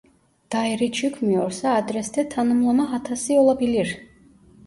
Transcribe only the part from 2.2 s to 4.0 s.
tanımlama hatası olabilir